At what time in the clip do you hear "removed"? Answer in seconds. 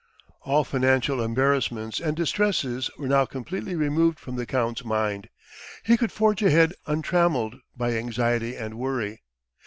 3.75-4.19